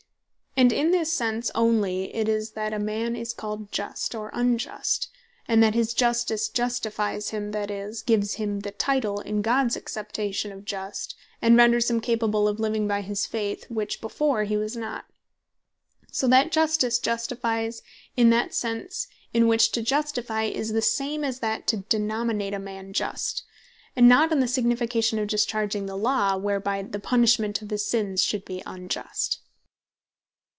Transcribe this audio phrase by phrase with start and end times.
[0.57, 5.09] And in this sense onely it is, that a man is called Just, or Unjust;
[5.47, 10.51] and that his Justice Justifies him, that is, gives him the title, in Gods acceptation,
[10.51, 14.75] of Just; and renders him capable of Living By His Faith, which before he was
[14.75, 15.05] not.
[16.11, 17.81] So that Justice Justifies
[18.17, 22.59] in that that sense, in which to Justifie, is the same that to Denominate A
[22.59, 23.45] Man Just;
[23.95, 28.21] and not in the signification of discharging the Law; whereby the punishment of his sins
[28.21, 29.39] should be unjust.